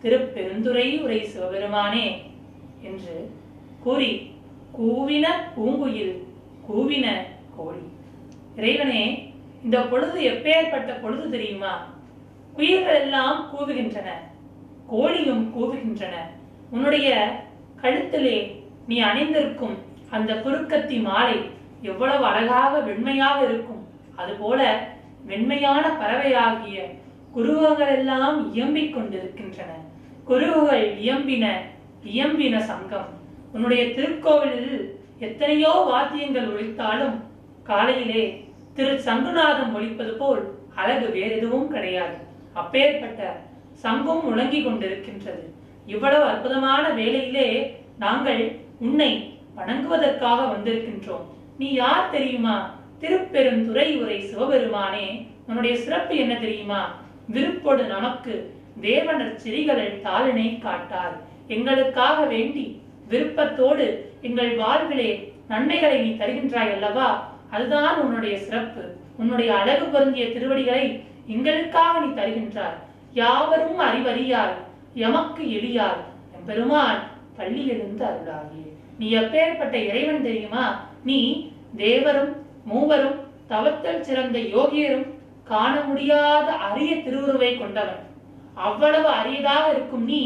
[0.02, 2.06] திருப்பெருந்துரை உரை சிவபெருமானே
[2.82, 3.16] என்று
[3.84, 4.10] கூறி
[4.78, 5.26] கூவின
[5.56, 6.14] பூங்குயில்
[6.68, 7.06] கூவின
[7.56, 7.84] கோழி.
[8.56, 9.02] இறைவனே
[9.62, 11.72] இந்த பொழுது எப்பேற்பட்ட பொழுது தெரியுமா?
[12.56, 14.08] குயில்கள் எல்லாம் கூவுகின்றன
[14.92, 16.14] கோழியும் கூவுகின்றன.
[16.70, 17.08] உன்னுடைய
[17.82, 18.38] கழுத்திலே
[18.88, 19.76] நீ அணிந்திருக்கும்
[20.10, 21.38] அந்த குறுக்கத்தி மாலை
[21.82, 23.82] எவ்வளவு அழகாக வெண்மையாக இருக்கும்.
[24.16, 24.60] அதுபோல
[25.26, 26.78] வெண்மையான பறவையாகிய
[27.36, 29.70] குருவங்கள் எல்லாம் இயம்பிக் கொண்டிருக்கின்றன
[30.24, 31.46] குருவுகள் இயம்பின
[32.04, 33.08] இயம்பின சங்கம்.
[33.52, 37.16] உன்னுடைய திருக்கோவிலில் எத்தனையோ வாத்தியங்கள் ஒழித்தாலும்
[37.62, 38.24] காலையிலே
[38.74, 40.42] திரு சங்குநாதம் ஒழிப்பது போல்
[40.74, 42.16] அழகு வேறு எதுவும் கிடையாது.
[42.52, 43.40] அப்பேற்பட்ட
[43.72, 45.44] சங்கம் முழங்கிக் கொண்டிருக்கின்றது.
[45.86, 47.48] இவ்வளவு அற்புதமான வேலையிலே
[47.98, 48.42] நாங்கள்
[48.78, 49.10] உன்னை
[49.56, 51.26] வணங்குவதற்காக வந்திருக்கின்றோம்.
[51.58, 52.56] நீ யார் தெரியுமா?
[52.98, 55.06] திருப்பெருந்துறை உரை சிவபெருமானே
[55.46, 56.80] உன்னுடைய சிறப்பு என்ன தெரியுமா?
[57.32, 61.16] விருப்பொடு நமக்கு தேவனர் சிறிகளின் தாளினை காட்டார்.
[61.46, 67.32] எங்களுக்காக வேண்டி விருப்பத்தோடு எங்கள் வாழ்விலே நன்மைகளை நீ தருகின்றாய் அல்லவா?
[67.50, 68.96] அதுதான் உன்னுடைய சிறப்பு.
[69.16, 72.78] உன்னுடைய அழகு பொருந்திய திருவடிகளை எங்களுக்காக நீ தருகின்றாய்.
[73.12, 74.54] யாவரும் அறிவறியார்
[74.94, 75.98] எமக்கு எளியார்.
[76.46, 77.02] பெருமான்
[77.38, 78.62] பள்ளியிலிருந்து அருளாகி.
[78.98, 80.84] நீ எப்பேற்பட்ட இறைவன் தெரியுமா?
[81.04, 85.17] நீ தேவரும் மூவரும் தவத்தல் சிறந்த யோகியரும்
[85.50, 88.02] காண முடியாத அரிய திருவுருவை கொண்டவன்.
[88.66, 90.22] அவ்வளவு அரியதாக இருக்கும் நீ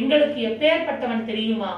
[0.00, 1.72] எங்களுக்கு எப்பேற்பட்டவன் தெரியுமா?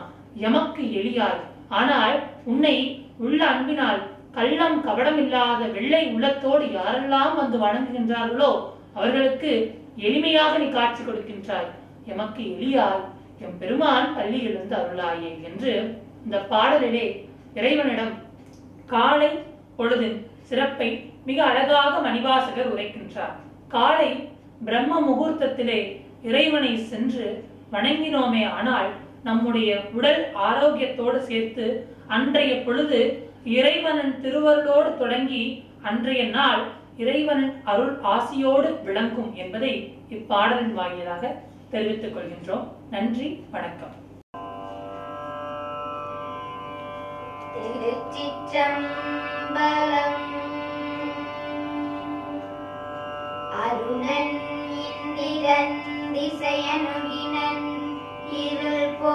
[0.47, 1.41] எமக்கு எளியாய்
[1.78, 2.16] ஆனால்
[2.53, 2.76] உன்னை
[3.24, 4.01] உள்ள அன்பினால்
[4.37, 8.51] கள்ளம் கபடம் இல்லாத வெள்ளை உள்ளத்தோடு யாரெல்லாம் வந்து வணங்குகின்றார்களோ
[8.97, 9.53] அவர்களுக்கு
[10.07, 11.70] எளிமையாக நீ காட்சி கொடுக்கின்றாய்.
[12.12, 13.03] எமக்கு எளியால்
[13.45, 15.72] எம் பெருமான் பள்ளியிலிருந்து அருளாயே என்று
[16.24, 17.07] இந்த பாடலிலே
[17.59, 18.14] இறைவனிடம்
[18.93, 19.30] காலை
[19.78, 20.18] பொழுதின்
[20.49, 20.91] சிறப்பை
[21.29, 23.35] மிக அழகாக மணிவாசகர் உரைக்கின்றார்.
[23.75, 24.11] காலை
[24.66, 25.81] பிரம்ம முகூர்த்தத்திலே
[26.29, 27.27] இறைவனை சென்று
[27.75, 28.91] வணங்கினோமே ஆனால்
[29.29, 31.66] நம்முடைய உடல் ஆரோக்கியத்தோடு சேர்த்து
[32.16, 33.01] அன்றைய பொழுது
[33.57, 35.45] இறைவனின் திருவருளோடு தொடங்கி
[35.91, 36.62] அன்றைய நாள்
[37.03, 39.75] இறைவனின் அருள் ஆசியோடு விளங்கும் என்பதை
[40.16, 41.22] இப்பாடலின் வாயிலாக
[41.70, 42.66] தெரிவித்துக் கொள்கின்றோம்.
[42.91, 43.95] நன்றி வணக்கம்.
[47.55, 50.03] திருச்சிற்றம்பலம்
[56.27, 57.66] இசையனுகினன்
[58.43, 59.14] இருள் போ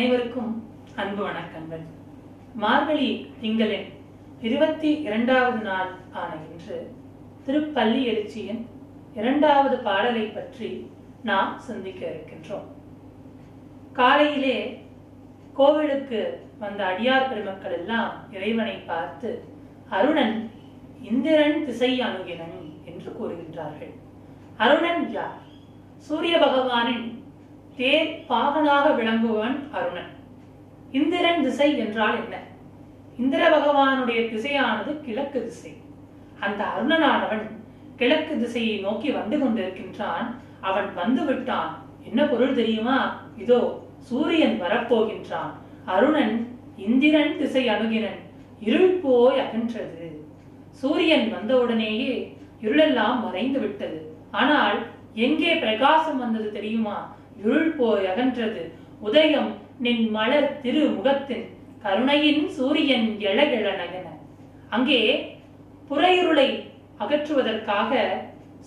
[0.00, 1.82] அனைவருக்கும் அன்பு வணக்கங்கள்.
[2.54, 3.88] மார்கழி திங்களின்
[4.40, 6.94] இருபத்தி இரண்டாவது நாள் ஆன இன்று
[7.46, 8.66] திருப்பள்ளி எழுச்சியின்
[9.14, 10.90] இரண்டாவது பாடலை பற்றி
[11.22, 12.64] நாம் சிந்திக்க இருக்கின்றோம்.
[13.92, 14.82] காலையிலே
[15.54, 19.44] கோவிலுக்கு வந்த அடியார் பெருமக்கள் எல்லாம் இறைவனை பார்த்து
[19.88, 20.50] அருணன்
[21.02, 23.94] இந்திரன் திசை அணுகினன் என்று கூறுகின்றார்கள்.
[24.56, 25.38] அருணன் யார்?
[25.96, 27.19] சூரிய பகவானின்
[27.80, 30.08] தேர் பாகனாக விளங்குவன் அருணன்.
[30.90, 32.36] இந்திரன் திசை என்றால் என்ன?
[33.18, 35.72] இந்திர பகவானுடைய திசையானது கிழக்கு திசை.
[36.40, 37.44] அந்த அருணனானவன்
[37.96, 40.26] கிழக்கு திசையை நோக்கி வந்து கொண்டிருக்கின்றான்.
[40.60, 41.70] அவன் வந்து விட்டான்.
[42.04, 42.98] என்ன பொருள் தெரியுமா?
[43.36, 43.60] இதோ
[43.98, 45.52] சூரியன் வரப்போகின்றான்.
[45.84, 46.34] அருணன்
[46.76, 48.20] இந்திரன் திசை அணுகினன்.
[48.60, 50.08] இருள் போய் அகன்றது.
[50.70, 52.12] சூரியன் வந்தவுடனேயே
[52.62, 54.14] இருளெல்லாம் மறைந்து விட்டது.
[54.30, 54.78] ஆனால்
[55.14, 56.98] எங்கே பிரகாசம் வந்தது தெரியுமா?
[57.42, 58.62] இருள் போய் அகன்றது
[59.00, 59.50] உதயம்
[59.84, 61.46] நின் மலர் திரு முகத்தின்
[61.82, 63.38] கருணையின் சூரியன் எழ
[63.80, 64.06] நகன.
[64.68, 65.00] அங்கே
[65.90, 66.48] புறையுருளை
[67.02, 67.92] அகற்றுவதற்காக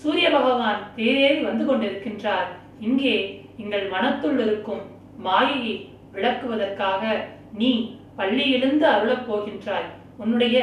[0.01, 2.49] சூரிய பகவான் தேரேறி வந்து கொண்டிருக்கின்றார்.
[2.79, 3.15] இங்கே
[3.57, 4.81] எங்கள் மனத்துள் இருக்கும்
[5.17, 5.75] மாயையை
[6.15, 7.01] விளக்குவதற்காக
[7.59, 7.71] நீ
[8.17, 9.89] பள்ளியிலிருந்து அருளப் போகின்றாய்.
[10.17, 10.57] உன்னுடைய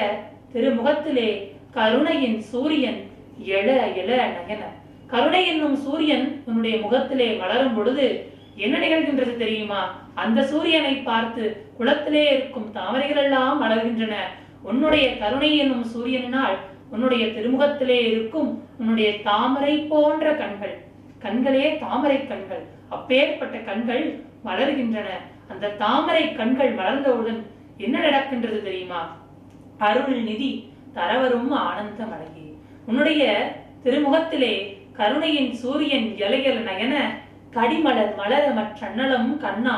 [0.53, 1.29] திருமுகத்திலே
[1.71, 3.01] கருணையின் சூரியன்
[3.57, 3.69] எழ
[4.01, 4.63] எழ நகன.
[5.11, 8.07] கருணை என்னும் சூரியன் உன்னுடைய முகத்திலே வளரும் பொழுது
[8.57, 9.81] என்ன நிகழ்கின்றது தெரியுமா?
[10.15, 11.45] அந்த சூரியனை பார்த்து
[11.79, 14.15] குளத்திலே இருக்கும் தாமரைகள் எல்லாம் வளர்கின்றன.
[14.63, 16.57] உன்னுடைய கருணை என்னும் சூரியனால்
[16.91, 20.77] உன்னுடைய திருமுகத்திலே இருக்கும் உன்னுடைய தாமரை போன்ற கண்கள்
[21.25, 24.05] கண்களே தாமரை கண்கள் அப்பேற்பட்ட கண்கள்
[24.45, 25.09] வளர்கின்றன.
[25.49, 27.41] அந்த தாமரை கண்கள் மலர்ந்தவுடன்
[27.77, 29.01] என்ன நடக்கின்றது தெரியுமா?
[29.79, 30.51] அருள் நிதி
[30.95, 32.47] தரவரும் ஆனந்தம் அழகி
[32.87, 33.25] உன்னுடைய
[33.85, 34.53] திருமுகத்திலே
[35.01, 36.95] கருணையின் சூரியன் எலையல் நயன
[37.51, 39.77] கடிமலர் மலர மற்றண்ணலம் கண்ணா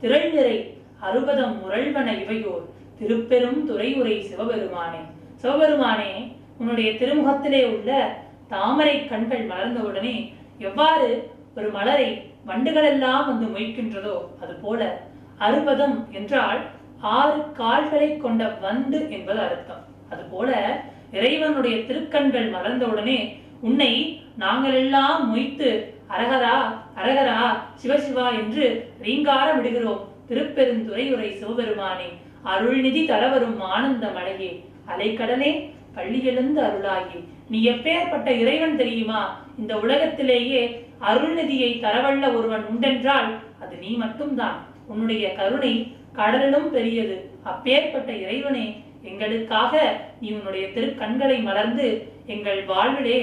[0.00, 0.56] திரள் நிறை
[1.00, 2.64] அறுபதம் முரள்வன இவையோர்
[2.98, 5.00] திருப்பெரும் துறையுரை சிவபெருமானே.
[5.36, 6.10] சிவபெருமானே
[6.58, 10.16] உன்னுடைய திருமுகத்திலே உள்ள தாமரை கண்கள் மலர்ந்தவுடனே
[10.58, 15.00] எவ்வாறு ஒரு மலரை வண்டுகளெல்லாம் வந்து மொய்க்கின்றதோ அது போல
[15.38, 16.60] அறுபதம் என்றால்
[17.00, 19.84] ஆறு கால்களை கொண்ட வண்டு என்பது அர்த்தம்.
[20.10, 20.80] அதுபோல
[21.12, 23.18] இறைவனுடைய திருக்கண்கள் மலர்ந்தவுடனே
[23.66, 23.92] உன்னை
[24.38, 25.68] நாங்கள் எல்லாம் மொய்த்து
[26.14, 26.56] அரகரா
[27.00, 27.38] அரகரா
[27.82, 28.66] சிவசிவா என்று
[29.04, 30.02] ரீங்காரம் விடுகிறோம்.
[30.28, 32.08] திருப்பெருந்துறையுரை சிவபெருமானே
[32.52, 34.50] அருள்நிதி தரவரும் ஆனந்த மலையே
[34.90, 35.52] அலைக்கடலே
[35.96, 37.18] பள்ளியெழுந்து அருளாகி.
[37.52, 39.20] நீ எப்பேற்பட்ட இறைவன் தெரியுமா?
[39.58, 40.62] இந்த உலகத்திலேயே
[41.08, 43.28] அருள்நிதியை தரவல்ல ஒருவன் உண்டென்றால்
[43.62, 44.58] அது நீ மட்டும்தான்.
[44.86, 45.74] உன்னுடைய கருணை
[46.18, 47.16] கடலிலும் பெரியது.
[47.52, 48.66] அப்பேற்பட்ட இறைவனே
[49.10, 49.74] எங்களுக்காக
[50.20, 51.88] நீ உன்னுடைய திருக்கண்களை மலர்ந்து
[52.34, 53.20] எங்கள் வாழ்விலே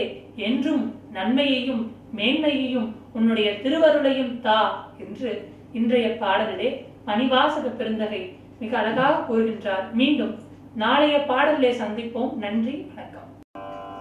[0.47, 1.83] என்றும் நன்மையையும்
[2.17, 4.59] மேன்மையையும் உன்னுடைய திருவருளையும் தா
[5.03, 5.31] என்று
[5.79, 6.69] இன்றைய பாடலிலே
[7.07, 8.21] மணிவாசக பெருந்தகை
[8.59, 9.85] மிக அழகாக கூறுகின்றார்.
[9.91, 10.33] மீண்டும்
[10.75, 12.31] நாளைய பாடலிலே சந்திப்போம்.
[12.43, 13.29] நன்றி வணக்கம்.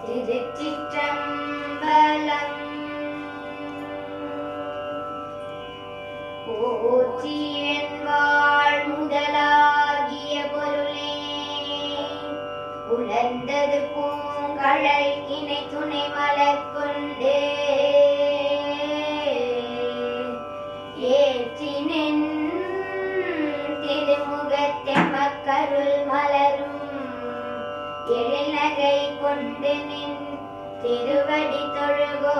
[0.03, 2.53] திருச்சிற்றம்பலம்
[6.45, 7.93] போற்றியன்
[13.25, 17.35] வளர்ந்தது பூங்கழல் இணை துணை மலர் கொண்டு
[21.11, 22.25] ஏற்றினென்
[23.83, 25.15] திருமுகத்தெமக்கருள்
[26.05, 26.81] மலரும்
[28.53, 30.19] நகை கொண்டு நின்.
[30.83, 32.37] திருவடி தொழுகோ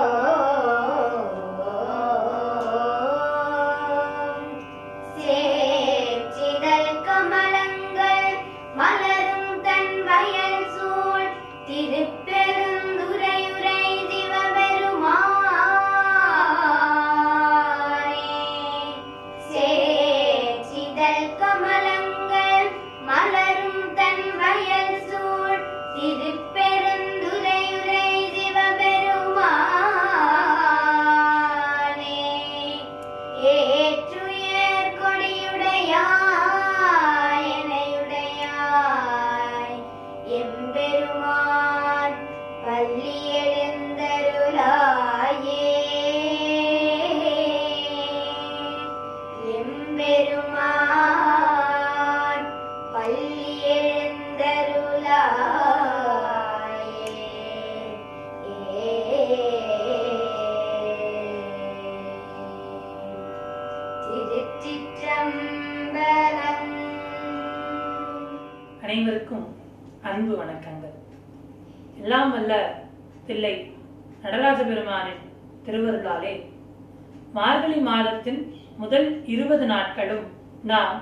[79.43, 80.25] இருபது நாட்களும்
[80.69, 80.99] நாம்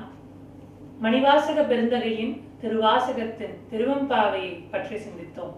[1.02, 2.32] மணிவாசக பெருந்தகையின்
[2.62, 5.52] திருவாசகத்தின் திருவம்பாவையை பற்றி சிந்தித்தோம்.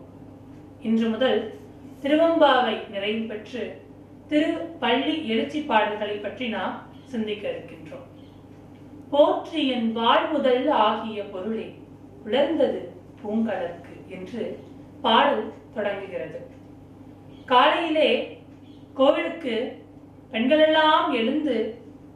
[0.87, 1.39] இன்று முதல்
[2.03, 3.63] திருவம்பாவை நிறைவு பெற்று
[4.29, 4.49] திரு
[4.81, 6.75] பள்ளி எழுச்சி பாடல்களை பற்றி நாம்
[7.11, 8.07] சிந்திக்க இருக்கின்றோம்.
[9.13, 11.67] போற்றி என் வாழ்முதல் ஆகிய பொருளே
[12.25, 12.81] உலர்ந்தது
[13.21, 14.43] பூங்கடற்கு என்று
[15.05, 15.45] பாடல்
[15.77, 16.41] தொடங்குகிறது.
[17.53, 18.09] காலையிலே
[18.99, 19.55] கோவிலுக்கு
[20.35, 21.57] பெண்களெல்லாம் எழுந்து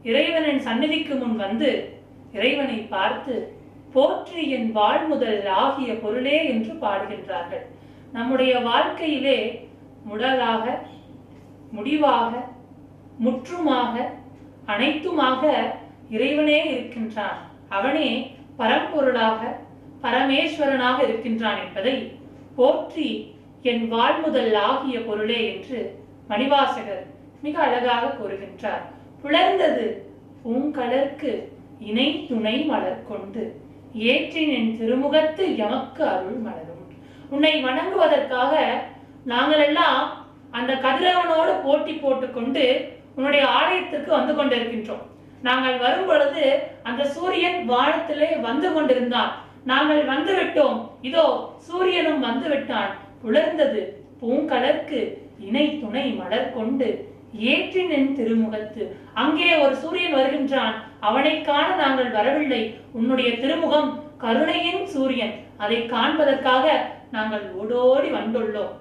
[0.09, 1.69] இறைவனின் சந்நிதிக்கு முன் வந்து
[2.35, 3.35] இறைவனை பார்த்து
[3.93, 7.65] போற்றி என் வாழ்முதல் ஆகிய பொருளே என்று பாடுகின்றார்கள்.
[8.15, 9.39] நம்முடைய வாழ்க்கையிலே
[10.09, 10.65] முடலாக
[11.77, 12.31] முடிவாக
[13.25, 13.95] முற்றுமாக
[14.73, 15.43] அனைத்துமாக
[16.15, 17.39] இறைவனே இருக்கின்றான்.
[17.77, 18.09] அவனே
[18.59, 19.41] பரம்பொருளாக
[20.03, 21.95] பரமேஸ்வரனாக இருக்கின்றான் என்பதை
[22.59, 23.09] போற்றி
[23.71, 25.79] என் வாழ்முதல் ஆகிய பொருளே என்று
[26.29, 27.03] மணிவாசகர்
[27.45, 28.85] மிக அழகாக கூறுகின்றார்.
[29.23, 29.85] புலர்ந்தது.
[30.43, 31.31] பூங்கலர்க்கு
[31.79, 33.43] இணை துணை மலர் கொண்டு
[34.09, 36.85] ஏற்றின் என் திருமுகத்து எமக்கு அருள் மலரும்.
[37.29, 38.53] உன்னை வணங்குவதற்காக
[39.27, 40.01] நாங்களெல்லாம்
[40.51, 42.65] அந்த கதிரவனோடு போட்டி போட்டுக்கொண்டு
[43.15, 45.05] உன்னுடைய ஆலயத்திற்கு வந்து கொண்டிருக்கின்றோம்.
[45.41, 46.45] நாங்கள் வரும் பொழுது
[46.83, 49.31] அந்த சூரியன் வானத்திலே வந்து கொண்டிருந்தான்.
[49.71, 51.25] நாங்கள் வந்து விட்டோம் இதோ
[51.67, 52.91] சூரியனும் வந்து விட்டான்.
[53.21, 53.81] புலர்ந்தது.
[54.21, 54.99] பூங்கலர்க்கு
[55.39, 56.89] இணை துணை மலர் கொண்டு
[57.35, 58.95] ஏற்றினின் திருமுகத்து.
[59.13, 60.73] அங்கே ஒரு சூரியன் வருகின்றான்.
[60.99, 62.75] அவனை காண நாங்கள் வரவில்லை.
[62.91, 65.33] உன்னுடைய திருமுகம் கருணையின் சூரியன்.
[65.57, 68.73] அதை காண்பதற்காக நாங்கள் ஓடோடி வந்துள்ளோம்.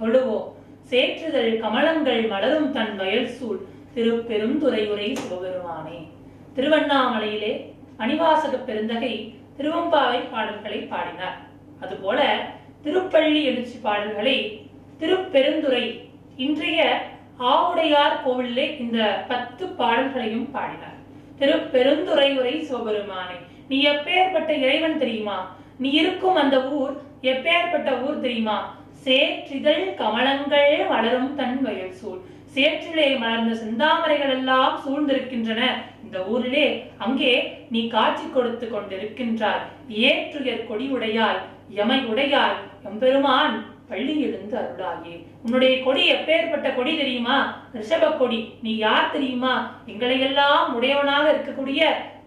[0.00, 0.52] தொழுவோம்
[0.90, 3.56] சேற்றுதல் கமலங்கள் மலரும் தன் வயல் சூழ்.
[3.94, 6.08] திருப்பெருந்துறையுரை சிவபெருமானே.
[6.56, 11.38] திருவண்ணாமலையிலே அணிவாசக பெருந்தகை திருவம்பாவை பாடல்களை பாடினார்.
[11.80, 12.46] அதுபோல
[12.82, 14.66] திருப்பள்ளி எழுச்சி பாடல்களை
[14.98, 17.08] திருப்பெருந்துறை இன்றைய
[17.48, 20.98] ஆவுடையார் கோவிலே இந்த பத்து பாடல்களையும் பாடினார்.
[21.38, 23.38] திரு பெருந்துறையுரை சிவபெருமானே
[23.68, 25.56] நீ எப்பேற்பட்ட இறைவன் தெரியுமா?
[25.78, 28.78] நீ இருக்கும் அந்த ஊர் எப்பேற்பட்ட ஊர் தெரியுமா?
[29.04, 32.20] சேற்றிதழ் கமலங்கள் வளரும் தன் வயல் சூழ்.
[32.54, 35.62] சேற்றிலே மலர்ந்த செந்தாமரைகள் எல்லாம் சூழ்ந்திருக்கின்றன.
[36.04, 39.66] இந்த ஊரிலே அங்கே நீ காட்சி கொடுத்து கொண்டிருக்கின்றாய்.
[39.88, 45.14] ஏற்றுயர் கொடி உடையாய் எமை உடையாய் எம்பெருமான் பள்ளி எழுந்து அருளாயே
[45.44, 47.36] உன்னுடைய கொடி எப்பேற்பட்ட கொடி தெரியுமா?
[47.78, 48.40] ரிஷப கொடி.
[48.62, 49.54] நீ யார் தெரியுமா?
[49.92, 51.82] எங்களை எல்லாம் உடையவனாக இருக்கக்கூடிய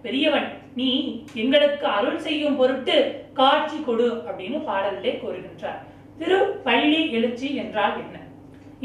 [0.05, 0.47] பெரியவன்.
[0.80, 0.89] நீ
[1.34, 2.95] எங்களுக்கு அருள் செய்யும் பொருட்டு
[3.34, 5.80] காட்சி கொடு அப்படின்னு பாடலிலே கூறுகின்றார்.
[6.20, 8.18] திரு பள்ளி எழுச்சி என்றால் என்ன?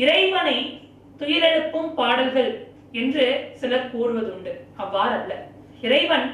[0.03, 0.59] இறைவனை
[1.20, 2.53] துயிலெழுப்பும் பாடல்கள்
[3.01, 3.24] என்று
[3.61, 4.53] சிலர் கூறுவதுண்டு.
[4.76, 5.33] அவ்வாறு அல்ல
[5.87, 6.29] இறைவன்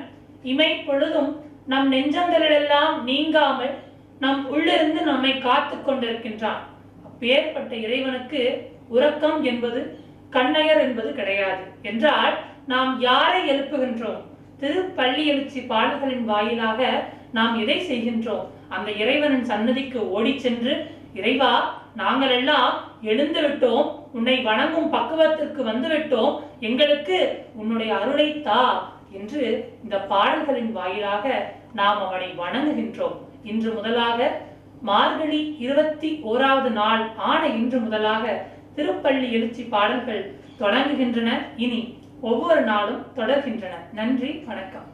[0.53, 1.31] இமை பொழுதும்
[1.73, 3.75] நம் நெஞ்சங்களிலெல்லாம் நீங்காமல்
[4.21, 6.63] நம் உள்ளிருந்து நம்மை காத்து கொண்டிருக்கின்றான்.
[7.05, 9.99] அப்பேற்பட்ட இறைவனுக்கு உறக்கம் என்பது
[10.31, 11.63] கண்ணையர் என்பது கிடையாது.
[11.83, 14.23] என்றால் நாம் யாரை எழுப்புகின்றோம்?
[14.59, 18.47] திருப்பள்ளி எழுச்சி பாடல்களின் வாயிலாக நாம் எதை செய்கின்றோம்?
[18.69, 24.01] அந்த இறைவனின் சன்னதிக்கு ஓடிச் சென்று இறைவா நாங்கள் எல்லாம் எழுந்து விட்டோம்.
[24.13, 26.41] உன்னை வணங்கும் பக்குவத்திற்கு வந்து விட்டோம்.
[26.61, 33.24] எங்களுக்கு உன்னுடைய அருளை தா என்று இந்த பாடல்களின் வாயிலாக நாம் அவனை வணங்குகின்றோம்.
[33.45, 34.41] இன்று முதலாக
[34.81, 41.31] மார்கழி இருபத்தி ஓராவது நாள் ஆன இன்று முதலாக திருப்பள்ளி எழுச்சி பாடல்கள் தொடங்குகின்றன.
[41.57, 43.75] இனி ஒவ்வொரு நாளும் தொடர்கின்றன.
[43.93, 44.94] நன்றி வணக்கம்.